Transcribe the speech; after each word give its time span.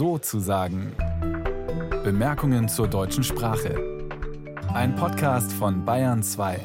so 0.00 0.16
zu 0.16 0.40
sagen. 0.40 0.96
Bemerkungen 2.02 2.70
zur 2.70 2.88
deutschen 2.88 3.22
Sprache. 3.22 4.08
Ein 4.72 4.94
Podcast 4.94 5.52
von 5.52 5.84
Bayern 5.84 6.22
2. 6.22 6.58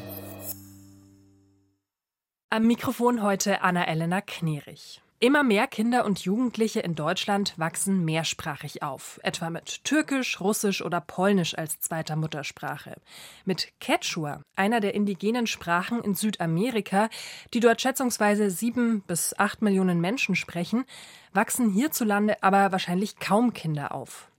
Am 2.49 2.65
Mikrofon 2.65 3.21
heute 3.21 3.61
Anna-Elena 3.61 4.21
Knerich. 4.21 5.01
Immer 5.25 5.41
mehr 5.41 5.65
Kinder 5.65 6.05
und 6.05 6.19
Jugendliche 6.19 6.81
in 6.81 6.93
Deutschland 6.93 7.55
wachsen 7.57 8.05
mehrsprachig 8.05 8.83
auf, 8.83 9.19
etwa 9.23 9.49
mit 9.49 9.83
Türkisch, 9.83 10.39
Russisch 10.39 10.83
oder 10.83 11.01
Polnisch 11.01 11.57
als 11.57 11.79
zweiter 11.79 12.15
Muttersprache. 12.15 12.97
Mit 13.43 13.69
Quechua, 13.79 14.43
einer 14.55 14.81
der 14.81 14.93
indigenen 14.93 15.47
Sprachen 15.47 16.03
in 16.03 16.13
Südamerika, 16.13 17.09
die 17.55 17.59
dort 17.59 17.81
schätzungsweise 17.81 18.51
sieben 18.51 19.01
bis 19.01 19.33
acht 19.39 19.63
Millionen 19.63 19.99
Menschen 19.99 20.35
sprechen, 20.35 20.85
wachsen 21.33 21.71
hierzulande 21.71 22.43
aber 22.43 22.71
wahrscheinlich 22.71 23.17
kaum 23.17 23.51
Kinder 23.51 23.95
auf. 23.95 24.29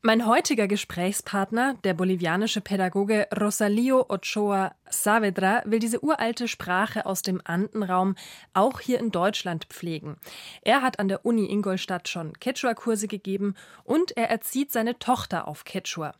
Mein 0.00 0.26
heutiger 0.26 0.68
Gesprächspartner, 0.68 1.74
der 1.82 1.92
bolivianische 1.92 2.60
Pädagoge 2.60 3.26
Rosalio 3.36 4.06
Ochoa 4.08 4.72
Saavedra, 4.88 5.62
will 5.64 5.80
diese 5.80 6.04
uralte 6.04 6.46
Sprache 6.46 7.04
aus 7.04 7.22
dem 7.22 7.42
Andenraum 7.42 8.14
auch 8.54 8.78
hier 8.78 9.00
in 9.00 9.10
Deutschland 9.10 9.64
pflegen. 9.64 10.16
Er 10.62 10.82
hat 10.82 11.00
an 11.00 11.08
der 11.08 11.26
Uni 11.26 11.50
Ingolstadt 11.50 12.08
schon 12.08 12.32
Quechua-Kurse 12.34 13.08
gegeben 13.08 13.56
und 13.82 14.16
er 14.16 14.30
erzieht 14.30 14.70
seine 14.70 15.00
Tochter 15.00 15.48
auf 15.48 15.64
Quechua. 15.64 16.14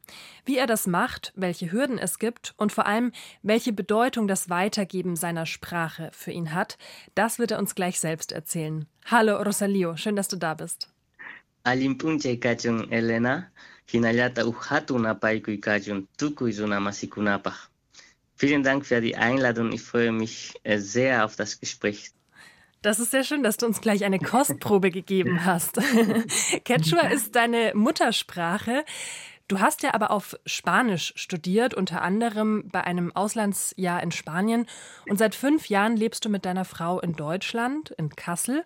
Wie 0.44 0.56
er 0.56 0.66
das 0.66 0.88
macht, 0.88 1.32
welche 1.36 1.70
Hürden 1.70 1.98
es 1.98 2.18
gibt 2.18 2.54
und 2.56 2.72
vor 2.72 2.86
allem, 2.86 3.12
welche 3.42 3.72
Bedeutung 3.72 4.26
das 4.26 4.50
Weitergeben 4.50 5.14
seiner 5.14 5.46
Sprache 5.46 6.10
für 6.12 6.32
ihn 6.32 6.52
hat, 6.52 6.78
das 7.14 7.38
wird 7.38 7.52
er 7.52 7.60
uns 7.60 7.76
gleich 7.76 8.00
selbst 8.00 8.32
erzählen. 8.32 8.88
Hallo 9.06 9.40
Rosalio, 9.40 9.96
schön, 9.96 10.16
dass 10.16 10.26
du 10.26 10.36
da 10.36 10.54
bist. 10.54 10.88
Alimpunche 11.68 12.38
kachun 12.38 12.90
Elena, 12.90 13.50
hinallata 13.86 14.44
uhatuna 14.46 15.14
paiku 15.14 15.58
kachun 15.60 16.08
tukuizuna 16.16 16.80
masikunapach. 16.80 17.68
Vielen 18.36 18.62
Dank 18.62 18.86
für 18.86 19.00
die 19.00 19.16
Einladung. 19.16 19.72
Ich 19.72 19.82
freue 19.82 20.12
mich 20.12 20.54
äh, 20.62 20.78
sehr 20.78 21.24
auf 21.24 21.36
das 21.36 21.60
Gespräch. 21.60 22.10
Das 22.80 23.00
ist 23.00 23.10
sehr 23.10 23.24
schön, 23.24 23.42
dass 23.42 23.56
du 23.56 23.66
uns 23.66 23.80
gleich 23.80 24.04
eine 24.04 24.18
Kostprobe 24.18 24.90
gegeben 24.90 25.44
hast. 25.44 25.74
Quechua 26.64 27.08
ist 27.08 27.34
deine 27.34 27.72
Muttersprache. 27.74 28.84
Du 29.48 29.60
hast 29.60 29.82
ja 29.82 29.94
aber 29.94 30.10
auf 30.10 30.36
Spanisch 30.46 31.12
studiert, 31.16 31.74
unter 31.74 32.02
anderem 32.02 32.68
bei 32.70 32.84
einem 32.84 33.14
Auslandsjahr 33.16 34.02
in 34.02 34.12
Spanien. 34.12 34.66
Und 35.08 35.18
seit 35.18 35.34
fünf 35.34 35.68
Jahren 35.68 35.96
lebst 35.96 36.24
du 36.24 36.28
mit 36.28 36.44
deiner 36.44 36.64
Frau 36.64 37.00
in 37.00 37.14
Deutschland, 37.14 37.90
in 37.90 38.10
Kassel. 38.10 38.64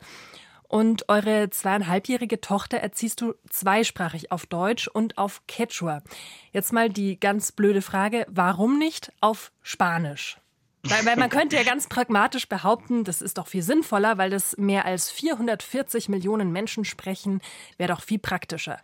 Und 0.73 1.07
eure 1.11 1.51
zweieinhalbjährige 1.51 2.41
Tochter 2.41 2.79
erziehst 2.79 3.21
du 3.21 3.35
zweisprachig 3.51 4.33
auf 4.33 4.47
Deutsch 4.47 4.89
und 4.89 5.19
auf 5.19 5.43
Quechua. 5.47 6.03
Jetzt 6.51 6.73
mal 6.73 6.89
die 6.89 7.21
ganz 7.21 7.53
blöde 7.53 7.83
Frage, 7.83 8.25
warum 8.31 8.79
nicht 8.79 9.13
auf 9.21 9.53
Spanisch? 9.61 10.39
Weil, 10.83 11.17
man 11.17 11.29
könnte 11.29 11.57
ja 11.57 11.63
ganz 11.63 11.91
pragmatisch 11.91 12.49
behaupten, 12.49 13.05
das 13.05 13.21
ist 13.21 13.37
doch 13.37 13.49
viel 13.49 13.63
sinnvoller, 13.63 14.17
weil 14.17 14.31
das 14.31 14.57
mehr 14.57 14.87
als 14.87 15.11
440 15.11 16.09
Millionen 16.09 16.53
Menschen 16.53 16.87
sprechen, 16.87 17.43
wäre 17.77 17.93
doch 17.93 18.01
viel 18.01 18.19
praktischer. 18.19 18.79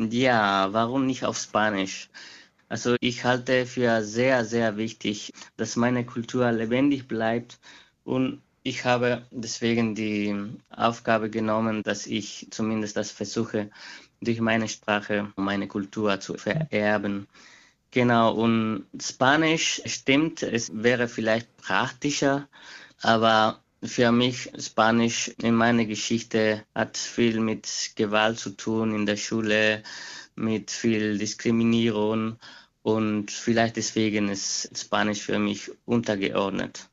Ja, 0.00 0.72
warum 0.72 1.06
nicht 1.06 1.24
auf 1.24 1.38
Spanisch? 1.38 2.10
Also 2.68 2.96
ich 2.98 3.22
halte 3.22 3.66
für 3.66 4.02
sehr, 4.02 4.44
sehr 4.44 4.76
wichtig, 4.76 5.32
dass 5.56 5.76
meine 5.76 6.04
Kultur 6.04 6.50
lebendig 6.50 7.06
bleibt 7.06 7.60
und 8.02 8.42
ich 8.62 8.84
habe 8.84 9.26
deswegen 9.30 9.94
die 9.94 10.34
Aufgabe 10.70 11.30
genommen, 11.30 11.82
dass 11.82 12.06
ich 12.06 12.46
zumindest 12.50 12.96
das 12.96 13.10
versuche, 13.10 13.70
durch 14.20 14.40
meine 14.40 14.68
Sprache 14.68 15.32
meine 15.36 15.66
Kultur 15.66 16.20
zu 16.20 16.34
vererben. 16.34 17.26
Genau, 17.90 18.32
und 18.32 18.86
Spanisch 19.00 19.82
stimmt, 19.86 20.42
es 20.42 20.70
wäre 20.72 21.08
vielleicht 21.08 21.54
praktischer, 21.58 22.48
aber 23.02 23.60
für 23.82 24.12
mich 24.12 24.50
Spanisch 24.58 25.28
in 25.42 25.54
meiner 25.54 25.84
Geschichte 25.84 26.64
hat 26.74 26.96
viel 26.96 27.40
mit 27.40 27.68
Gewalt 27.96 28.38
zu 28.38 28.50
tun 28.50 28.94
in 28.94 29.06
der 29.06 29.16
Schule, 29.16 29.82
mit 30.36 30.70
viel 30.70 31.18
Diskriminierung 31.18 32.38
und 32.82 33.30
vielleicht 33.30 33.76
deswegen 33.76 34.28
ist 34.28 34.70
Spanisch 34.78 35.22
für 35.22 35.38
mich 35.38 35.70
untergeordnet. 35.84 36.88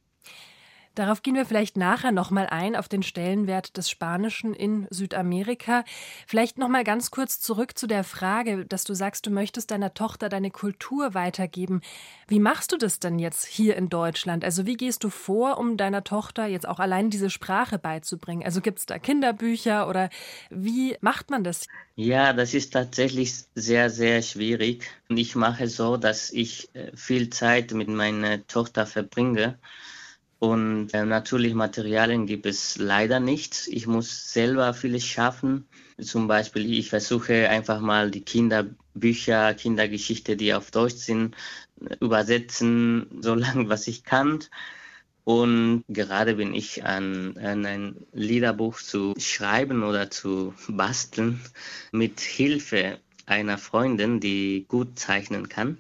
Darauf 1.00 1.22
gehen 1.22 1.36
wir 1.36 1.46
vielleicht 1.46 1.78
nachher 1.78 2.12
nochmal 2.12 2.48
ein, 2.48 2.76
auf 2.76 2.90
den 2.90 3.04
Stellenwert 3.04 3.78
des 3.78 3.90
Spanischen 3.90 4.54
in 4.54 4.86
Südamerika. 4.90 5.86
Vielleicht 6.28 6.58
nochmal 6.58 6.84
ganz 6.84 7.10
kurz 7.10 7.40
zurück 7.40 7.78
zu 7.78 7.88
der 7.88 8.04
Frage, 8.04 8.66
dass 8.66 8.84
du 8.84 8.94
sagst, 8.94 9.26
du 9.26 9.30
möchtest 9.30 9.72
deiner 9.72 9.94
Tochter 9.94 10.28
deine 10.28 10.52
Kultur 10.52 11.14
weitergeben. 11.14 11.80
Wie 12.28 12.40
machst 12.42 12.74
du 12.74 12.78
das 12.78 13.00
denn 13.00 13.18
jetzt 13.18 13.46
hier 13.46 13.78
in 13.78 13.88
Deutschland? 13.88 14.44
Also 14.44 14.66
wie 14.66 14.76
gehst 14.76 15.06
du 15.06 15.09
vor, 15.09 15.58
um 15.58 15.78
deiner 15.78 16.04
Tochter 16.04 16.48
jetzt 16.48 16.68
auch 16.68 16.80
allein 16.80 17.09
diese 17.09 17.30
Sprache 17.30 17.80
beizubringen? 17.80 18.44
Also 18.44 18.59
gibt 18.59 18.80
es 18.80 18.86
da 18.86 19.00
Kinderbücher 19.00 19.88
oder 19.88 20.09
wie 20.50 20.98
macht 21.00 21.30
man 21.30 21.46
das? 21.46 21.66
Ja, 21.96 22.34
das 22.34 22.54
ist 22.54 22.74
tatsächlich 22.74 23.36
sehr, 23.56 23.90
sehr 23.90 24.22
schwierig. 24.22 24.84
Und 25.08 25.16
ich 25.16 25.34
mache 25.38 25.70
so, 25.70 25.96
dass 25.96 26.30
ich 26.30 26.76
äh, 26.76 26.92
viel 26.94 27.30
Zeit 27.30 27.72
mit 27.72 27.88
meiner 27.88 28.46
Tochter 28.48 28.86
verbringe. 28.86 29.58
Und 30.40 30.94
äh, 30.94 31.06
natürlich 31.06 31.54
Materialien 31.54 32.26
gibt 32.26 32.46
es 32.46 32.78
leider 32.78 33.20
nicht. 33.20 33.68
Ich 33.68 33.88
muss 33.88 34.32
selber 34.32 34.74
vieles 34.74 35.06
schaffen. 35.06 35.68
Zum 36.00 36.28
Beispiel, 36.28 36.74
ich 36.74 36.90
versuche 36.90 37.50
einfach 37.50 37.82
mal 37.82 38.10
die 38.10 38.22
Kinderbücher, 38.22 39.54
Kindergeschichte, 39.54 40.38
die 40.38 40.54
auf 40.54 40.72
Deutsch 40.72 40.96
sind, 40.96 41.36
übersetzen, 42.00 43.08
so 43.22 43.36
lange 43.36 43.68
was 43.68 43.88
ich 43.88 44.06
kann. 44.06 44.40
Und 45.26 45.84
gerade 45.90 46.36
bin 46.36 46.56
ich 46.56 46.86
an, 46.86 47.38
an 47.38 47.66
ein 47.66 47.96
Liederbuch 48.14 48.80
zu 48.80 49.14
schreiben 49.18 49.84
oder 49.84 50.10
zu 50.10 50.54
basteln 50.70 51.42
mit 51.92 52.22
Hilfe 52.22 53.00
einer 53.26 53.58
Freundin, 53.58 54.22
die 54.22 54.66
gut 54.68 54.98
zeichnen 54.98 55.50
kann. 55.50 55.80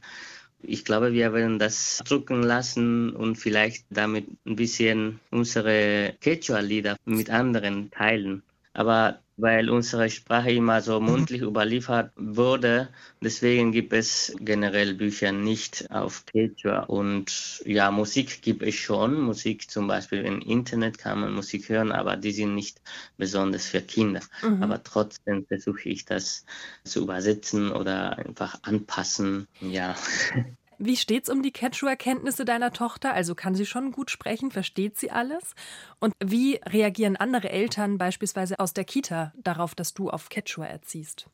Ich 0.61 0.85
glaube, 0.85 1.13
wir 1.13 1.33
werden 1.33 1.59
das 1.59 2.01
drucken 2.05 2.43
lassen 2.43 3.15
und 3.15 3.37
vielleicht 3.37 3.85
damit 3.89 4.27
ein 4.45 4.55
bisschen 4.55 5.19
unsere 5.31 6.15
Quechua-Lieder 6.21 6.97
mit 7.05 7.29
anderen 7.29 7.91
teilen. 7.91 8.43
Aber 8.73 9.19
weil 9.39 9.69
unsere 9.69 10.09
Sprache 10.09 10.51
immer 10.51 10.81
so 10.81 10.99
mhm. 10.99 11.07
mundlich 11.07 11.41
überliefert 11.41 12.11
wurde. 12.15 12.89
Deswegen 13.21 13.71
gibt 13.71 13.93
es 13.93 14.35
generell 14.39 14.93
Bücher 14.93 15.31
nicht 15.31 15.89
auf 15.91 16.25
Quechua. 16.25 16.81
Und 16.81 17.61
ja, 17.65 17.91
Musik 17.91 18.41
gibt 18.41 18.63
es 18.63 18.75
schon. 18.75 19.19
Musik 19.21 19.69
zum 19.69 19.87
Beispiel 19.87 20.23
im 20.23 20.41
Internet 20.41 20.97
kann 20.97 21.21
man 21.21 21.33
Musik 21.33 21.69
hören, 21.69 21.91
aber 21.91 22.17
die 22.17 22.31
sind 22.31 22.55
nicht 22.55 22.81
besonders 23.17 23.67
für 23.67 23.81
Kinder. 23.81 24.21
Mhm. 24.43 24.63
Aber 24.63 24.83
trotzdem 24.83 25.45
versuche 25.45 25.89
ich 25.89 26.05
das 26.05 26.45
zu 26.83 27.01
übersetzen 27.03 27.71
oder 27.71 28.17
einfach 28.17 28.59
anpassen. 28.63 29.47
Ja. 29.61 29.95
Wie 30.81 30.95
steht's 30.95 31.27
um 31.27 31.43
die 31.43 31.51
Quechua-Kenntnisse 31.51 32.45
deiner 32.45 32.71
Tochter? 32.71 33.13
Also 33.13 33.35
kann 33.35 33.53
sie 33.53 33.65
schon 33.65 33.91
gut 33.91 34.09
sprechen? 34.09 34.49
Versteht 34.49 34.97
sie 34.97 35.11
alles? 35.11 35.53
Und 35.99 36.13
wie 36.23 36.61
reagieren 36.65 37.17
andere 37.17 37.49
Eltern 37.49 37.97
beispielsweise 37.97 38.59
aus 38.59 38.73
der 38.73 38.85
Kita 38.85 39.33
darauf, 39.35 39.75
dass 39.75 39.93
du 39.93 40.09
auf 40.09 40.29
Quechua 40.29 40.65
erziehst? 40.65 41.27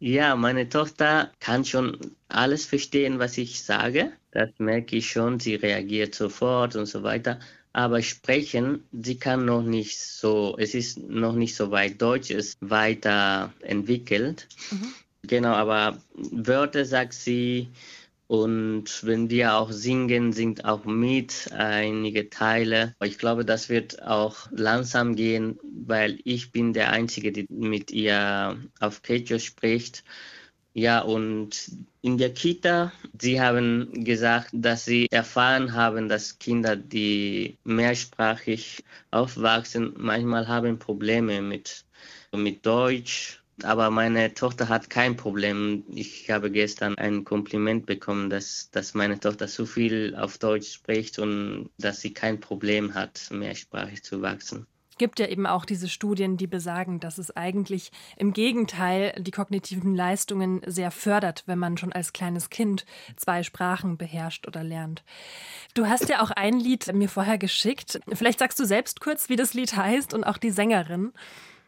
Ja, 0.00 0.34
meine 0.34 0.68
Tochter 0.68 1.30
kann 1.38 1.64
schon 1.64 1.96
alles 2.28 2.66
verstehen, 2.66 3.20
was 3.20 3.38
ich 3.38 3.62
sage. 3.62 4.12
Das 4.32 4.50
merke 4.58 4.96
ich 4.96 5.10
schon. 5.10 5.38
Sie 5.38 5.54
reagiert 5.54 6.16
sofort 6.16 6.74
und 6.74 6.86
so 6.86 7.04
weiter. 7.04 7.38
Aber 7.72 8.02
sprechen, 8.02 8.82
sie 8.90 9.16
kann 9.16 9.44
noch 9.44 9.62
nicht 9.62 9.96
so, 9.96 10.56
es 10.58 10.74
ist 10.74 10.98
noch 10.98 11.34
nicht 11.34 11.54
so 11.54 11.70
weit. 11.70 12.02
Deutsch 12.02 12.30
ist 12.30 12.58
weiterentwickelt. 12.60 14.48
Mhm. 14.72 14.92
Genau, 15.22 15.52
aber 15.52 15.98
Wörter 16.14 16.84
sagt 16.84 17.12
sie, 17.12 17.68
und 18.30 19.04
wenn 19.04 19.28
wir 19.28 19.56
auch 19.56 19.72
singen, 19.72 20.32
singt 20.32 20.64
auch 20.64 20.84
mit 20.84 21.50
einige 21.50 22.30
Teile. 22.30 22.94
Ich 23.02 23.18
glaube, 23.18 23.44
das 23.44 23.68
wird 23.68 24.02
auch 24.04 24.46
langsam 24.52 25.16
gehen, 25.16 25.58
weil 25.84 26.20
ich 26.22 26.52
bin 26.52 26.72
der 26.72 26.92
Einzige, 26.92 27.32
der 27.32 27.46
mit 27.48 27.90
ihr 27.90 28.56
auf 28.78 29.02
Quechua 29.02 29.40
spricht. 29.40 30.04
Ja, 30.74 31.00
und 31.00 31.72
in 32.02 32.18
der 32.18 32.32
Kita, 32.32 32.92
sie 33.18 33.40
haben 33.40 34.04
gesagt, 34.04 34.50
dass 34.52 34.84
sie 34.84 35.08
erfahren 35.10 35.72
haben, 35.72 36.08
dass 36.08 36.38
Kinder, 36.38 36.76
die 36.76 37.58
mehrsprachig 37.64 38.84
aufwachsen, 39.10 39.94
manchmal 39.96 40.46
haben 40.46 40.78
Probleme 40.78 41.42
mit, 41.42 41.84
mit 42.32 42.64
Deutsch 42.64 43.39
aber 43.64 43.90
meine 43.90 44.34
Tochter 44.34 44.68
hat 44.68 44.90
kein 44.90 45.16
Problem. 45.16 45.84
Ich 45.88 46.30
habe 46.30 46.50
gestern 46.50 46.96
ein 46.96 47.24
Kompliment 47.24 47.86
bekommen, 47.86 48.30
dass, 48.30 48.70
dass 48.70 48.94
meine 48.94 49.18
Tochter 49.18 49.48
so 49.48 49.66
viel 49.66 50.16
auf 50.16 50.38
Deutsch 50.38 50.72
spricht 50.72 51.18
und 51.18 51.70
dass 51.78 52.00
sie 52.00 52.12
kein 52.12 52.40
Problem 52.40 52.94
hat, 52.94 53.28
mehrsprachig 53.30 54.02
zu 54.02 54.22
wachsen. 54.22 54.66
gibt 55.00 55.18
ja 55.18 55.26
eben 55.28 55.46
auch 55.46 55.64
diese 55.64 55.88
Studien, 55.88 56.36
die 56.36 56.46
besagen, 56.46 57.00
dass 57.00 57.16
es 57.16 57.34
eigentlich 57.34 57.90
im 58.18 58.34
Gegenteil 58.34 59.14
die 59.18 59.30
kognitiven 59.30 59.94
Leistungen 59.94 60.60
sehr 60.66 60.90
fördert, 60.90 61.42
wenn 61.46 61.58
man 61.58 61.78
schon 61.78 61.92
als 61.92 62.12
kleines 62.12 62.50
Kind 62.50 62.84
zwei 63.16 63.42
Sprachen 63.42 63.96
beherrscht 63.96 64.46
oder 64.46 64.62
lernt. 64.62 65.02
Du 65.72 65.86
hast 65.86 66.10
ja 66.10 66.22
auch 66.22 66.30
ein 66.30 66.60
Lied 66.60 66.92
mir 66.92 67.08
vorher 67.08 67.38
geschickt. 67.38 67.98
Vielleicht 68.12 68.40
sagst 68.40 68.60
du 68.60 68.66
selbst 68.66 69.00
kurz, 69.00 69.30
wie 69.30 69.36
das 69.36 69.54
Lied 69.54 69.74
heißt 69.74 70.12
und 70.12 70.24
auch 70.24 70.36
die 70.36 70.50
Sängerin. 70.50 71.12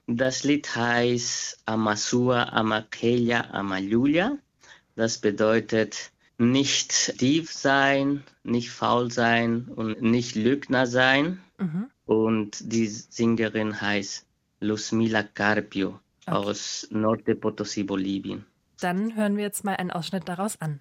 Das 0.07 0.45
Lied 0.45 0.75
heißt 0.75 1.63
Amasua 1.67 2.45
Amakelia 2.45 3.51
Amalulia. 3.51 4.37
Das 4.97 5.19
bedeutet 5.19 6.13
nicht 6.39 7.19
tief 7.19 7.53
sein, 7.53 8.25
nicht 8.43 8.71
faul 8.71 9.11
sein 9.11 9.69
und 9.69 10.03
nicht 10.03 10.35
Lügner 10.35 10.87
sein. 10.87 11.41
Mhm. 11.59 11.91
Und 12.05 12.73
die 12.73 12.87
Sängerin 12.89 13.81
heißt 13.81 14.27
Luzmila 14.61 15.23
Carpio 15.23 16.01
okay. 16.27 16.37
aus 16.37 16.89
Norte 16.91 17.35
Potosí, 17.35 17.85
Bolivien. 17.87 18.45
Dann 18.81 19.15
hören 19.15 19.37
wir 19.37 19.45
jetzt 19.45 19.65
mal 19.65 19.77
einen 19.77 19.93
Ausschnitt 19.93 20.29
daraus 20.29 20.61
an. 20.61 20.81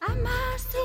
Amasua. 0.00 0.75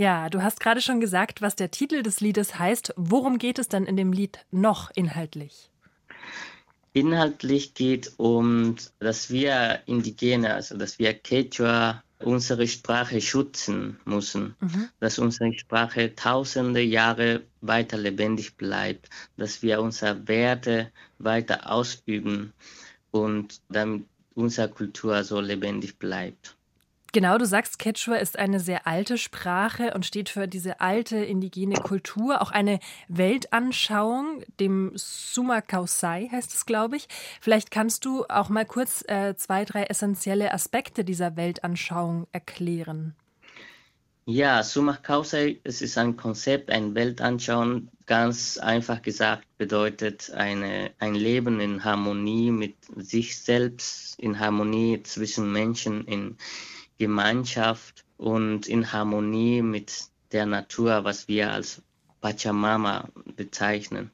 Ja, 0.00 0.30
du 0.30 0.42
hast 0.42 0.60
gerade 0.60 0.80
schon 0.80 0.98
gesagt, 0.98 1.42
was 1.42 1.56
der 1.56 1.70
Titel 1.70 2.02
des 2.02 2.22
Liedes 2.22 2.58
heißt. 2.58 2.94
Worum 2.96 3.36
geht 3.36 3.58
es 3.58 3.68
dann 3.68 3.84
in 3.84 3.98
dem 3.98 4.14
Lied 4.14 4.38
noch 4.50 4.90
inhaltlich? 4.94 5.70
Inhaltlich 6.94 7.74
geht 7.74 8.14
um, 8.16 8.76
dass 8.98 9.28
wir 9.28 9.82
Indigene, 9.84 10.54
also 10.54 10.78
dass 10.78 10.98
wir 10.98 11.12
Quechua 11.12 12.02
unsere 12.18 12.66
Sprache 12.66 13.20
schützen 13.20 14.00
müssen, 14.06 14.54
mhm. 14.60 14.88
dass 15.00 15.18
unsere 15.18 15.52
Sprache 15.52 16.14
tausende 16.14 16.80
Jahre 16.80 17.42
weiter 17.60 17.98
lebendig 17.98 18.56
bleibt, 18.56 19.10
dass 19.36 19.60
wir 19.60 19.82
unsere 19.82 20.26
Werte 20.26 20.90
weiter 21.18 21.70
ausüben 21.70 22.54
und 23.10 23.60
damit 23.68 24.06
unsere 24.34 24.70
Kultur 24.70 25.24
so 25.24 25.40
lebendig 25.40 25.98
bleibt. 25.98 26.56
Genau, 27.12 27.38
du 27.38 27.44
sagst, 27.44 27.80
Quechua 27.80 28.16
ist 28.16 28.38
eine 28.38 28.60
sehr 28.60 28.86
alte 28.86 29.18
Sprache 29.18 29.94
und 29.94 30.06
steht 30.06 30.28
für 30.28 30.46
diese 30.46 30.80
alte 30.80 31.16
indigene 31.16 31.74
Kultur, 31.74 32.40
auch 32.40 32.52
eine 32.52 32.78
Weltanschauung, 33.08 34.44
dem 34.60 34.92
Summa 34.94 35.60
Kausai 35.60 36.28
heißt 36.30 36.54
es, 36.54 36.66
glaube 36.66 36.96
ich. 36.96 37.08
Vielleicht 37.40 37.72
kannst 37.72 38.04
du 38.04 38.24
auch 38.28 38.48
mal 38.48 38.64
kurz 38.64 39.04
äh, 39.08 39.34
zwei, 39.34 39.64
drei 39.64 39.84
essentielle 39.84 40.52
Aspekte 40.52 41.04
dieser 41.04 41.36
Weltanschauung 41.36 42.28
erklären. 42.30 43.16
Ja, 44.26 44.62
Summa 44.62 44.96
Kausai, 44.96 45.58
es 45.64 45.82
ist 45.82 45.98
ein 45.98 46.16
Konzept, 46.16 46.70
ein 46.70 46.94
Weltanschauung, 46.94 47.88
ganz 48.06 48.58
einfach 48.58 49.02
gesagt, 49.02 49.44
bedeutet 49.58 50.30
eine, 50.30 50.92
ein 51.00 51.16
Leben 51.16 51.58
in 51.58 51.82
Harmonie 51.82 52.52
mit 52.52 52.76
sich 52.96 53.36
selbst, 53.42 54.16
in 54.20 54.38
Harmonie 54.38 55.02
zwischen 55.02 55.50
Menschen, 55.50 56.04
in 56.04 56.36
Gemeinschaft 57.00 58.04
und 58.18 58.68
in 58.68 58.92
Harmonie 58.92 59.62
mit 59.62 60.04
der 60.32 60.44
Natur, 60.44 61.02
was 61.02 61.28
wir 61.28 61.50
als 61.50 61.82
Pachamama 62.20 63.08
bezeichnen. 63.36 64.10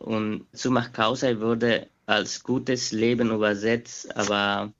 Und 0.00 0.46
Sumach 0.52 0.92
Kausai 0.92 1.40
wurde 1.40 1.88
als 2.06 2.42
gutes 2.42 2.90
Leben 2.90 3.30
übersetzt, 3.30 4.16
aber 4.16 4.72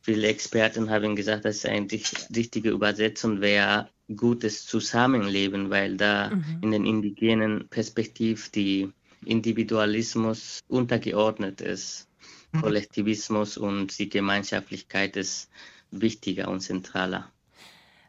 viele 0.00 0.28
Experten 0.28 0.88
haben 0.88 1.14
gesagt, 1.14 1.44
dass 1.44 1.66
eigentlich 1.66 2.10
richtige 2.34 2.70
Übersetzung 2.70 3.42
wäre 3.42 3.90
gutes 4.16 4.64
Zusammenleben, 4.66 5.68
weil 5.68 5.98
da 5.98 6.30
mhm. 6.30 6.58
in 6.62 6.70
den 6.70 6.86
indigenen 6.86 7.68
Perspektiv 7.68 8.50
die 8.50 8.90
Individualismus 9.26 10.60
untergeordnet 10.68 11.60
ist. 11.60 12.08
Mhm. 12.52 12.62
Kollektivismus 12.62 13.58
und 13.58 13.98
die 13.98 14.08
Gemeinschaftlichkeit 14.08 15.16
ist 15.16 15.50
wichtiger 15.92 16.48
und 16.48 16.60
zentraler. 16.60 17.30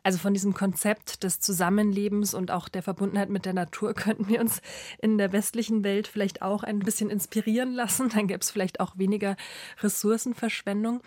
Also 0.06 0.18
von 0.18 0.34
diesem 0.34 0.54
Konzept 0.54 1.24
des 1.24 1.40
Zusammenlebens 1.40 2.34
und 2.34 2.52
auch 2.52 2.68
der 2.68 2.84
Verbundenheit 2.84 3.30
mit 3.30 3.46
der 3.46 3.54
Natur 3.54 3.94
könnten 3.94 4.28
wir 4.28 4.42
uns 4.42 4.62
in 5.02 5.18
der 5.18 5.32
westlichen 5.32 5.84
Welt 5.86 6.08
vielleicht 6.08 6.42
auch 6.42 6.64
ein 6.64 6.80
bisschen 6.80 7.10
inspirieren 7.10 7.74
lassen. 7.74 8.10
Dann 8.10 8.28
gäbe 8.28 8.42
es 8.42 8.52
vielleicht 8.52 8.82
auch 8.82 8.98
weniger 8.98 9.38
Ressourcenverschwendung. 9.82 11.02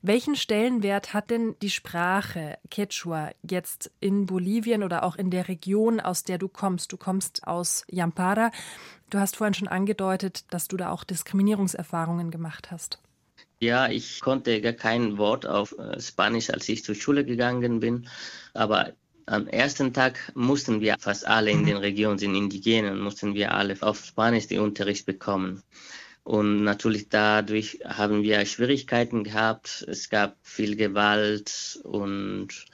Welchen 0.00 0.34
Stellenwert 0.34 1.12
hat 1.12 1.28
denn 1.28 1.54
die 1.60 1.68
Sprache 1.68 2.56
Quechua 2.70 3.32
jetzt 3.42 3.90
in 4.00 4.24
Bolivien 4.24 4.82
oder 4.82 5.02
auch 5.02 5.16
in 5.16 5.30
der 5.30 5.48
Region, 5.48 6.00
aus 6.00 6.24
der 6.24 6.38
du 6.38 6.48
kommst? 6.48 6.92
Du 6.92 6.96
kommst 6.96 7.46
aus 7.46 7.84
Yampara. 7.90 8.50
Du 9.10 9.18
hast 9.18 9.36
vorhin 9.36 9.52
schon 9.52 9.68
angedeutet, 9.68 10.50
dass 10.54 10.68
du 10.68 10.78
da 10.78 10.90
auch 10.90 11.04
Diskriminierungserfahrungen 11.04 12.30
gemacht 12.30 12.70
hast. 12.70 12.98
Ja, 13.62 13.90
ich 13.90 14.20
konnte 14.20 14.60
gar 14.62 14.72
kein 14.72 15.18
Wort 15.18 15.46
auf 15.46 15.76
äh, 15.78 16.00
Spanisch, 16.00 16.48
als 16.48 16.66
ich 16.70 16.82
zur 16.82 16.94
Schule 16.94 17.26
gegangen 17.26 17.80
bin. 17.80 18.08
Aber 18.54 18.94
am 19.26 19.46
ersten 19.48 19.92
Tag 19.92 20.32
mussten 20.34 20.80
wir 20.80 20.96
fast 20.98 21.26
alle 21.26 21.50
in 21.50 21.66
den 21.66 21.76
Regionen 21.76 22.18
sind 22.18 22.34
Indigenen, 22.34 23.00
mussten 23.00 23.34
wir 23.34 23.52
alle 23.52 23.76
auf 23.80 24.02
Spanisch 24.04 24.46
den 24.46 24.60
Unterricht 24.60 25.04
bekommen. 25.04 25.62
Und 26.24 26.64
natürlich 26.64 27.10
dadurch 27.10 27.80
haben 27.84 28.22
wir 28.22 28.46
Schwierigkeiten 28.46 29.24
gehabt. 29.24 29.84
Es 29.88 30.08
gab 30.08 30.36
viel 30.42 30.74
Gewalt 30.76 31.80
und 31.84 32.64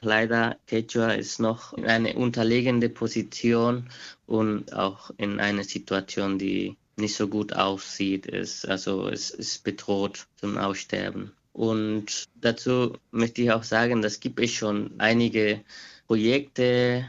leider 0.00 0.56
Quechua 0.66 1.12
ist 1.12 1.38
noch 1.38 1.72
in 1.74 1.86
eine 1.86 2.14
unterlegene 2.14 2.88
Position 2.88 3.88
und 4.26 4.72
auch 4.72 5.10
in 5.18 5.38
einer 5.38 5.62
Situation, 5.62 6.38
die 6.38 6.76
nicht 6.96 7.16
so 7.16 7.28
gut 7.28 7.52
aussieht, 7.52 8.26
ist 8.26 8.68
also 8.68 9.08
es 9.08 9.30
ist 9.30 9.64
bedroht 9.64 10.26
zum 10.36 10.58
Aussterben. 10.58 11.32
Und 11.52 12.28
dazu 12.40 12.96
möchte 13.10 13.42
ich 13.42 13.52
auch 13.52 13.62
sagen, 13.62 14.02
das 14.02 14.20
gibt 14.20 14.40
es 14.40 14.52
schon 14.52 14.92
einige 14.98 15.62
Projekte 16.06 17.08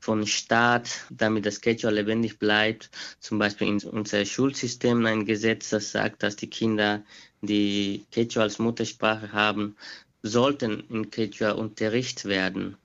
von 0.00 0.26
Staat, 0.26 1.06
damit 1.10 1.46
das 1.46 1.60
Quechua 1.60 1.90
lebendig 1.90 2.38
bleibt. 2.38 2.90
Zum 3.20 3.38
Beispiel 3.38 3.68
in 3.68 3.78
unser 3.88 4.24
Schulsystem 4.24 5.04
ein 5.06 5.24
Gesetz, 5.24 5.70
das 5.70 5.90
sagt, 5.92 6.22
dass 6.22 6.36
die 6.36 6.50
Kinder, 6.50 7.02
die 7.42 8.06
Quechua 8.12 8.42
als 8.42 8.58
Muttersprache 8.58 9.32
haben, 9.32 9.76
sollten 10.22 10.84
in 10.90 11.10
Quechua 11.10 11.52
unterrichtet 11.52 12.26
werden. 12.26 12.76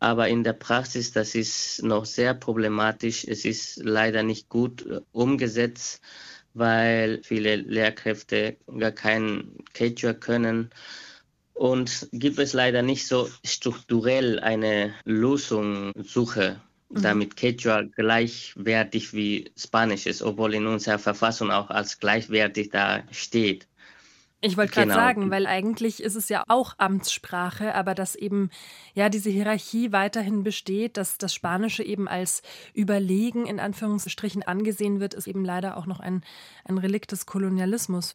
Aber 0.00 0.28
in 0.28 0.42
der 0.42 0.54
Praxis, 0.54 1.12
das 1.12 1.34
ist 1.34 1.82
noch 1.82 2.06
sehr 2.06 2.32
problematisch. 2.32 3.24
Es 3.28 3.44
ist 3.44 3.76
leider 3.84 4.22
nicht 4.22 4.48
gut 4.48 4.86
äh, 4.86 5.00
umgesetzt, 5.12 6.00
weil 6.54 7.22
viele 7.22 7.56
Lehrkräfte 7.56 8.56
gar 8.78 8.92
kein 8.92 9.52
Quechua 9.74 10.14
können. 10.14 10.70
Und 11.52 12.08
gibt 12.12 12.38
es 12.38 12.54
leider 12.54 12.80
nicht 12.80 13.06
so 13.06 13.28
strukturell 13.44 14.40
eine 14.40 14.94
Lösung 15.04 15.92
suche, 16.02 16.58
mhm. 16.88 17.02
damit 17.02 17.36
Quechua 17.36 17.82
gleichwertig 17.82 19.12
wie 19.12 19.52
Spanisch 19.54 20.06
ist, 20.06 20.22
obwohl 20.22 20.54
in 20.54 20.66
unserer 20.66 20.98
Verfassung 20.98 21.50
auch 21.50 21.68
als 21.68 21.98
gleichwertig 21.98 22.70
da 22.70 23.04
steht. 23.10 23.68
Ich 24.42 24.56
wollte 24.56 24.72
gerade 24.72 24.88
genau. 24.88 24.98
sagen, 24.98 25.30
weil 25.30 25.46
eigentlich 25.46 26.02
ist 26.02 26.14
es 26.14 26.30
ja 26.30 26.44
auch 26.48 26.74
Amtssprache, 26.78 27.74
aber 27.74 27.94
dass 27.94 28.14
eben 28.14 28.50
ja 28.94 29.10
diese 29.10 29.28
Hierarchie 29.28 29.92
weiterhin 29.92 30.44
besteht, 30.44 30.96
dass 30.96 31.18
das 31.18 31.34
Spanische 31.34 31.82
eben 31.82 32.08
als 32.08 32.42
überlegen 32.72 33.46
in 33.46 33.60
Anführungsstrichen 33.60 34.42
angesehen 34.42 34.98
wird, 34.98 35.12
ist 35.12 35.26
eben 35.26 35.44
leider 35.44 35.76
auch 35.76 35.84
noch 35.84 36.00
ein, 36.00 36.22
ein 36.64 36.78
Relikt 36.78 37.12
des 37.12 37.26
Kolonialismus. 37.26 38.14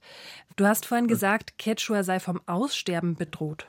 Du 0.56 0.66
hast 0.66 0.88
vorhin 0.88 1.08
gesagt, 1.08 1.60
Quechua 1.60 2.04
sei 2.04 2.20
vom 2.20 2.42
Aussterben 2.48 3.16
bedroht. 3.16 3.68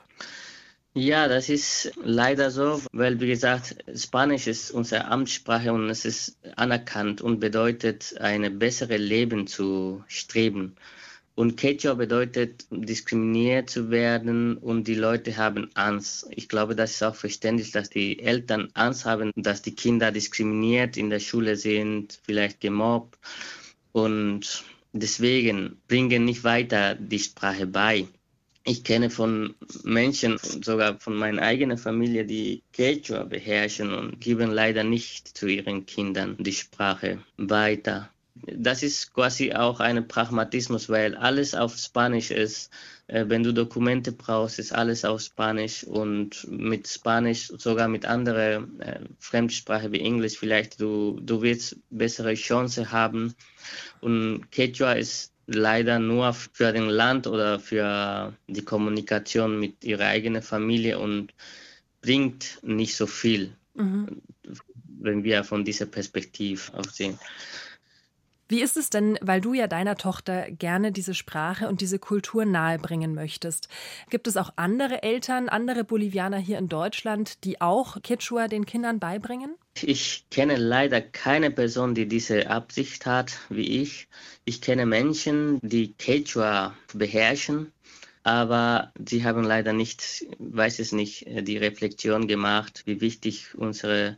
Ja, 0.95 1.27
das 1.27 1.49
ist 1.49 1.91
leider 2.03 2.49
so, 2.49 2.81
weil 2.91 3.19
wie 3.19 3.27
gesagt, 3.27 3.75
Spanisch 3.95 4.47
ist 4.47 4.71
unsere 4.71 5.05
Amtssprache 5.05 5.71
und 5.71 5.91
es 5.91 6.05
ist 6.05 6.37
anerkannt 6.55 7.21
und 7.21 7.39
bedeutet, 7.39 8.15
eine 8.19 8.49
bessere 8.49 8.97
Leben 8.97 9.45
zu 9.45 10.03
streben. 10.07 10.75
Und 11.37 11.55
Quechua 11.55 11.93
bedeutet, 11.93 12.65
diskriminiert 12.71 13.69
zu 13.69 13.91
werden 13.91 14.57
und 14.57 14.87
die 14.87 14.95
Leute 14.95 15.37
haben 15.37 15.69
Angst. 15.75 16.25
Ich 16.31 16.49
glaube, 16.49 16.75
das 16.75 16.93
ist 16.93 17.03
auch 17.03 17.13
verständlich, 17.13 17.69
dass 17.71 17.91
die 17.91 18.17
Eltern 18.17 18.71
Angst 18.73 19.05
haben, 19.05 19.31
dass 19.35 19.61
die 19.61 19.75
Kinder 19.75 20.11
diskriminiert 20.11 20.97
in 20.97 21.11
der 21.11 21.19
Schule 21.19 21.55
sind, 21.55 22.19
vielleicht 22.23 22.59
gemobbt. 22.59 23.19
Und 23.91 24.63
deswegen 24.93 25.79
bringen 25.87 26.25
nicht 26.25 26.43
weiter 26.43 26.95
die 26.95 27.19
Sprache 27.19 27.67
bei. 27.67 28.07
Ich 28.63 28.83
kenne 28.83 29.11
von 29.11 29.53
Menschen, 29.83 30.39
sogar 30.39 30.99
von 30.99 31.15
meiner 31.15 31.43
eigenen 31.43 31.77
Familie, 31.77 32.25
die 32.25 32.63
Quechua 32.73 33.25
beherrschen 33.25 33.93
und 33.93 34.19
geben 34.19 34.49
leider 34.49 34.83
nicht 34.83 35.37
zu 35.37 35.45
ihren 35.45 35.85
Kindern 35.85 36.35
die 36.39 36.53
Sprache 36.53 37.19
weiter. 37.37 38.09
Das 38.45 38.83
ist 38.83 39.13
quasi 39.13 39.53
auch 39.53 39.79
ein 39.79 40.07
Pragmatismus, 40.07 40.89
weil 40.89 41.15
alles 41.15 41.55
auf 41.55 41.77
Spanisch 41.77 42.31
ist. 42.31 42.71
Äh, 43.07 43.25
wenn 43.27 43.43
du 43.43 43.53
Dokumente 43.53 44.11
brauchst, 44.11 44.59
ist 44.59 44.73
alles 44.73 45.05
auf 45.05 45.21
Spanisch 45.21 45.83
und 45.83 46.45
mit 46.49 46.87
Spanisch, 46.87 47.47
sogar 47.57 47.87
mit 47.87 48.05
anderen 48.05 48.79
äh, 48.81 48.99
Fremdsprache 49.19 49.91
wie 49.91 50.01
Englisch, 50.01 50.37
vielleicht 50.37 50.81
du, 50.81 51.19
du 51.21 51.41
wirst 51.41 51.77
bessere 51.89 52.33
Chance 52.35 52.91
haben. 52.91 53.33
Und 54.01 54.51
Quechua 54.51 54.93
ist 54.93 55.31
leider 55.47 55.99
nur 55.99 56.33
für 56.33 56.73
den 56.73 56.89
Land 56.89 57.25
oder 57.25 57.59
für 57.59 58.33
die 58.47 58.63
Kommunikation 58.63 59.59
mit 59.59 59.83
ihrer 59.83 60.07
eigenen 60.07 60.41
Familie 60.41 60.99
und 60.99 61.33
bringt 62.01 62.59
nicht 62.61 62.95
so 62.95 63.07
viel, 63.07 63.53
mhm. 63.73 64.21
wenn 64.99 65.23
wir 65.23 65.43
von 65.43 65.63
dieser 65.63 65.85
Perspektive 65.85 66.73
aussehen. 66.73 67.17
Wie 68.49 68.61
ist 68.61 68.77
es 68.77 68.89
denn, 68.89 69.17
weil 69.21 69.41
du 69.41 69.53
ja 69.53 69.67
deiner 69.67 69.95
Tochter 69.95 70.49
gerne 70.51 70.93
diese 70.93 71.13
Sprache 71.13 71.67
und 71.67 71.81
diese 71.81 71.99
Kultur 71.99 72.45
nahebringen 72.45 73.13
möchtest? 73.13 73.67
Gibt 74.09 74.27
es 74.27 74.37
auch 74.37 74.53
andere 74.55 75.03
Eltern, 75.03 75.49
andere 75.49 75.83
Bolivianer 75.83 76.37
hier 76.37 76.57
in 76.57 76.69
Deutschland, 76.69 77.43
die 77.43 77.59
auch 77.59 78.01
Quechua 78.01 78.47
den 78.47 78.65
Kindern 78.65 78.99
beibringen? 78.99 79.55
Ich 79.81 80.25
kenne 80.31 80.55
leider 80.55 81.01
keine 81.01 81.51
Person, 81.51 81.93
die 81.93 82.07
diese 82.07 82.49
Absicht 82.49 83.05
hat 83.05 83.37
wie 83.49 83.81
ich. 83.81 84.07
Ich 84.45 84.61
kenne 84.61 84.85
Menschen, 84.85 85.59
die 85.61 85.93
Quechua 85.93 86.73
beherrschen, 86.93 87.73
aber 88.23 88.93
sie 89.05 89.25
haben 89.25 89.43
leider 89.43 89.73
nicht, 89.73 90.25
weiß 90.39 90.79
es 90.79 90.93
nicht, 90.93 91.27
die 91.27 91.57
Reflexion 91.57 92.27
gemacht, 92.27 92.83
wie 92.85 93.01
wichtig 93.01 93.55
unsere 93.55 94.17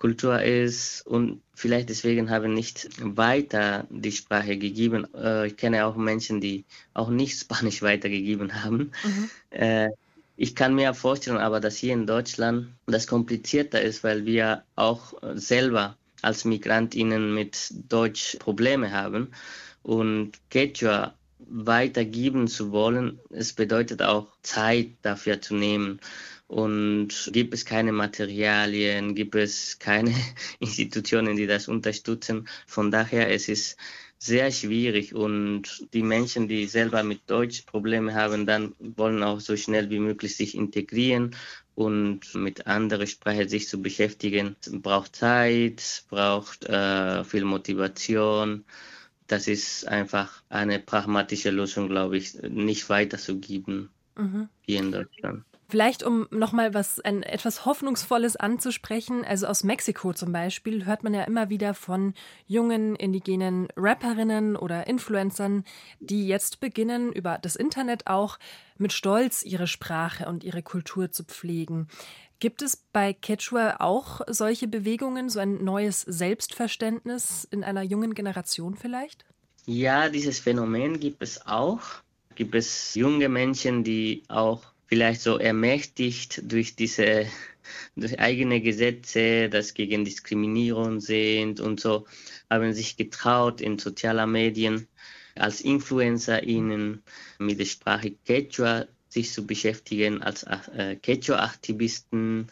Kultur 0.00 0.42
ist 0.42 1.06
und 1.06 1.42
vielleicht 1.54 1.90
deswegen 1.90 2.30
haben 2.30 2.54
nicht 2.54 2.88
weiter 3.00 3.86
die 3.90 4.10
Sprache 4.10 4.56
gegeben. 4.56 5.06
Äh, 5.14 5.48
ich 5.48 5.56
kenne 5.56 5.84
auch 5.84 5.94
Menschen, 5.94 6.40
die 6.40 6.64
auch 6.94 7.10
nicht 7.10 7.38
Spanisch 7.40 7.82
weitergegeben 7.82 8.64
haben. 8.64 8.90
Mhm. 9.04 9.30
Äh, 9.50 9.90
ich 10.36 10.56
kann 10.56 10.74
mir 10.74 10.94
vorstellen, 10.94 11.36
aber 11.36 11.60
dass 11.60 11.76
hier 11.76 11.92
in 11.92 12.06
Deutschland 12.06 12.68
das 12.86 13.06
komplizierter 13.06 13.82
ist, 13.82 14.02
weil 14.02 14.24
wir 14.24 14.64
auch 14.74 15.12
selber 15.34 15.98
als 16.22 16.46
Migrantinnen 16.46 17.34
mit 17.34 17.70
Deutsch 17.90 18.36
Probleme 18.38 18.90
haben 18.90 19.28
und 19.82 20.32
Quechua 20.50 21.14
weitergeben 21.46 22.48
zu 22.48 22.72
wollen, 22.72 23.20
es 23.30 23.52
bedeutet 23.52 24.02
auch 24.02 24.28
Zeit 24.42 24.88
dafür 25.02 25.42
zu 25.42 25.54
nehmen. 25.54 26.00
Und 26.50 27.30
gibt 27.32 27.54
es 27.54 27.64
keine 27.64 27.92
Materialien, 27.92 29.14
gibt 29.14 29.36
es 29.36 29.78
keine 29.78 30.12
Institutionen, 30.58 31.36
die 31.36 31.46
das 31.46 31.68
unterstützen. 31.68 32.48
Von 32.66 32.90
daher 32.90 33.30
es 33.30 33.48
ist 33.48 33.76
sehr 34.18 34.50
schwierig 34.50 35.14
und 35.14 35.86
die 35.94 36.02
Menschen, 36.02 36.48
die 36.48 36.66
selber 36.66 37.04
mit 37.04 37.30
Deutsch 37.30 37.62
Probleme 37.62 38.14
haben, 38.14 38.46
dann 38.46 38.74
wollen 38.80 39.22
auch 39.22 39.38
so 39.38 39.56
schnell 39.56 39.90
wie 39.90 40.00
möglich 40.00 40.34
sich 40.36 40.56
integrieren 40.56 41.36
und 41.76 42.34
mit 42.34 42.66
anderer 42.66 43.06
Sprache 43.06 43.48
sich 43.48 43.68
zu 43.68 43.80
beschäftigen. 43.80 44.56
Braucht 44.72 45.14
Zeit, 45.14 46.02
braucht 46.10 46.64
äh, 46.64 47.22
viel 47.22 47.44
Motivation. 47.44 48.64
Das 49.28 49.46
ist 49.46 49.86
einfach 49.86 50.42
eine 50.48 50.80
pragmatische 50.80 51.50
Lösung, 51.50 51.88
glaube 51.88 52.16
ich, 52.16 52.34
nicht 52.42 52.88
weiterzugeben 52.88 53.90
mhm. 54.16 54.48
hier 54.62 54.80
in 54.80 54.90
Deutschland. 54.90 55.44
Vielleicht, 55.70 56.02
um 56.02 56.26
nochmal 56.32 56.74
was, 56.74 56.98
ein, 56.98 57.22
etwas 57.22 57.64
Hoffnungsvolles 57.64 58.34
anzusprechen, 58.34 59.24
also 59.24 59.46
aus 59.46 59.62
Mexiko 59.62 60.12
zum 60.12 60.32
Beispiel 60.32 60.84
hört 60.84 61.04
man 61.04 61.14
ja 61.14 61.22
immer 61.22 61.48
wieder 61.48 61.74
von 61.74 62.14
jungen 62.48 62.96
indigenen 62.96 63.68
Rapperinnen 63.76 64.56
oder 64.56 64.88
Influencern, 64.88 65.62
die 66.00 66.26
jetzt 66.26 66.58
beginnen, 66.58 67.12
über 67.12 67.38
das 67.40 67.54
Internet 67.54 68.08
auch 68.08 68.40
mit 68.78 68.92
Stolz 68.92 69.44
ihre 69.44 69.68
Sprache 69.68 70.26
und 70.26 70.42
ihre 70.42 70.64
Kultur 70.64 71.12
zu 71.12 71.22
pflegen. 71.22 71.86
Gibt 72.40 72.62
es 72.62 72.76
bei 72.92 73.12
Quechua 73.12 73.76
auch 73.78 74.22
solche 74.26 74.66
Bewegungen, 74.66 75.28
so 75.28 75.38
ein 75.38 75.62
neues 75.62 76.00
Selbstverständnis 76.00 77.46
in 77.48 77.62
einer 77.62 77.82
jungen 77.82 78.14
Generation 78.14 78.74
vielleicht? 78.74 79.24
Ja, 79.66 80.08
dieses 80.08 80.40
Phänomen 80.40 80.98
gibt 80.98 81.22
es 81.22 81.46
auch. 81.46 81.80
Gibt 82.34 82.56
es 82.56 82.96
junge 82.96 83.28
Menschen, 83.28 83.84
die 83.84 84.24
auch 84.26 84.69
vielleicht 84.90 85.20
so 85.20 85.38
ermächtigt 85.38 86.42
durch 86.44 86.74
diese 86.74 87.26
durch 87.94 88.18
eigene 88.18 88.60
Gesetze, 88.60 89.48
das 89.48 89.74
gegen 89.74 90.04
Diskriminierung 90.04 91.00
sind 91.00 91.60
und 91.60 91.78
so, 91.78 92.06
haben 92.50 92.72
sich 92.72 92.96
getraut, 92.96 93.60
in 93.60 93.78
sozialen 93.78 94.32
Medien 94.32 94.88
als 95.36 95.60
InfluencerInnen 95.60 97.04
mit 97.38 97.60
der 97.60 97.66
Sprache 97.66 98.16
Quechua 98.26 98.86
sich 99.08 99.32
zu 99.32 99.46
beschäftigen 99.46 100.22
als 100.22 100.44
äh, 100.44 100.96
Quechua-Aktivisten. 100.96 102.48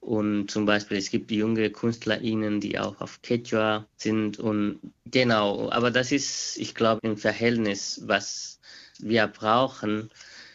Und 0.00 0.50
zum 0.50 0.66
Beispiel 0.66 0.98
es 0.98 1.10
gibt 1.10 1.30
junge 1.30 1.70
KünstlerInnen, 1.70 2.60
die 2.60 2.78
auch 2.78 3.00
auf 3.00 3.22
Quechua 3.22 3.86
sind 3.96 4.38
und 4.38 4.80
genau, 5.06 5.70
aber 5.70 5.90
das 5.90 6.12
ist, 6.12 6.58
ich 6.58 6.74
glaube, 6.74 7.00
im 7.02 7.16
Verhältnis, 7.16 8.02
was 8.04 8.60
wir 8.98 9.26
brauchen, 9.26 10.10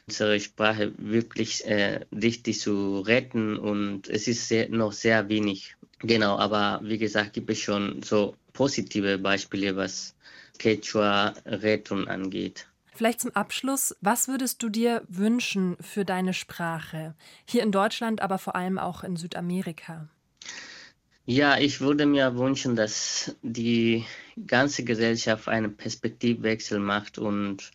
unsere 0.07 0.39
Sprache 0.39 0.93
wirklich 0.97 1.65
äh, 1.65 2.05
richtig 2.11 2.59
zu 2.59 2.99
retten 2.99 3.57
und 3.57 4.09
es 4.09 4.27
ist 4.27 4.47
sehr, 4.47 4.69
noch 4.69 4.91
sehr 4.91 5.29
wenig. 5.29 5.75
Genau, 5.99 6.37
aber 6.37 6.81
wie 6.83 6.97
gesagt, 6.97 7.33
gibt 7.33 7.49
es 7.49 7.59
schon 7.59 8.03
so 8.03 8.35
positive 8.51 9.17
Beispiele, 9.17 9.75
was 9.75 10.15
Quechua-Rettung 10.59 12.07
angeht. 12.07 12.67
Vielleicht 12.95 13.21
zum 13.21 13.31
Abschluss, 13.35 13.95
was 14.01 14.27
würdest 14.27 14.61
du 14.61 14.69
dir 14.69 15.03
wünschen 15.07 15.77
für 15.79 16.05
deine 16.05 16.33
Sprache? 16.33 17.15
Hier 17.45 17.63
in 17.63 17.71
Deutschland, 17.71 18.21
aber 18.21 18.37
vor 18.37 18.55
allem 18.55 18.77
auch 18.77 19.03
in 19.03 19.15
Südamerika. 19.15 20.09
Ja, 21.25 21.57
ich 21.57 21.79
würde 21.79 22.05
mir 22.05 22.37
wünschen, 22.37 22.75
dass 22.75 23.35
die 23.41 24.05
ganze 24.45 24.83
Gesellschaft 24.83 25.47
einen 25.47 25.75
Perspektivwechsel 25.75 26.79
macht 26.79 27.17
und 27.17 27.71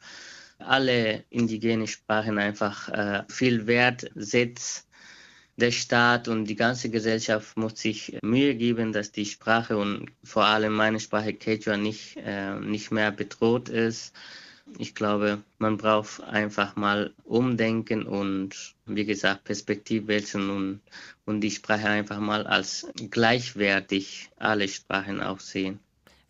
alle 0.59 1.25
indigenen 1.31 1.87
Sprachen 1.87 2.39
einfach 2.39 2.89
äh, 2.89 3.25
viel 3.29 3.67
Wert 3.67 4.11
setzt. 4.15 4.87
Der 5.57 5.73
Staat 5.73 6.29
und 6.29 6.45
die 6.45 6.55
ganze 6.55 6.89
Gesellschaft 6.89 7.57
muss 7.57 7.81
sich 7.81 8.17
Mühe 8.23 8.55
geben, 8.55 8.93
dass 8.93 9.11
die 9.11 9.27
Sprache 9.27 9.77
und 9.77 10.07
vor 10.23 10.45
allem 10.45 10.75
meine 10.75 11.01
Sprache 11.01 11.35
Quechua 11.35 11.77
nicht, 11.77 12.17
äh, 12.17 12.55
nicht 12.61 12.93
mehr 12.93 13.11
bedroht 13.11 13.69
ist. 13.69 14.15
Ich 14.79 14.95
glaube, 14.95 15.43
man 15.59 15.79
braucht 15.79 16.23
einfach 16.23 16.77
mal 16.77 17.13
umdenken 17.25 18.05
und, 18.07 18.75
wie 18.87 19.07
gesagt, 19.07 19.45
Perspektiv 19.45 20.07
wechseln 20.07 20.51
und, 20.51 20.81
und 21.25 21.41
die 21.41 21.51
Sprache 21.51 21.89
einfach 21.89 22.21
mal 22.21 22.47
als 22.47 22.87
gleichwertig 23.11 24.31
alle 24.37 24.69
Sprachen 24.69 25.23
auch 25.23 25.41
sehen. 25.41 25.81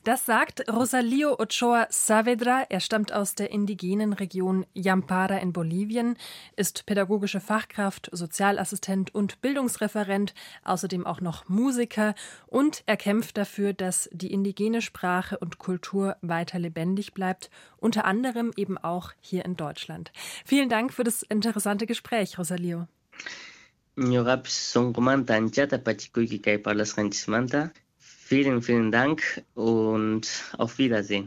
Das 0.09 0.25
sagt 0.25 0.67
Rosalio 0.73 1.39
Ochoa 1.39 1.87
Saavedra. 1.91 2.65
Er 2.71 2.81
stammt 2.81 3.13
aus 3.13 3.35
der 3.35 3.51
indigenen 3.51 4.15
Region 4.15 4.65
Yampara 4.73 5.37
in 5.37 5.53
Bolivien, 5.53 6.17
ist 6.57 6.87
pädagogische 6.87 7.41
Fachkraft, 7.41 8.09
Sozialassistent 8.11 9.15
und 9.15 9.43
Bildungsreferent, 9.43 10.33
außerdem 10.65 11.07
auch 11.07 11.21
noch 11.21 11.51
Musiker 11.51 12.15
und 12.47 12.85
er 12.87 12.97
kämpft 12.97 13.37
dafür, 13.37 13.75
dass 13.75 14.09
die 14.11 14.33
indigene 14.33 14.81
Sprache 14.81 15.37
und 15.37 15.59
Kultur 15.59 16.17
weiter 16.23 16.59
lebendig 16.59 17.13
bleibt, 17.13 17.51
unter 17.77 18.07
anderem 18.07 18.51
eben 18.57 18.79
auch 18.79 19.13
hier 19.21 19.45
in 19.45 19.57
Deutschland. 19.57 20.11
Vielen 20.47 20.71
Dank 20.71 20.95
für 20.95 21.05
das 21.05 21.23
interessante 21.23 21.85
Gespräch, 21.85 22.39
Rosalio. 22.39 22.87
Vielen, 28.31 28.61
vielen 28.61 28.93
Dank 28.93 29.43
und 29.55 30.53
auf 30.59 30.77
Wiedersehen. 30.77 31.27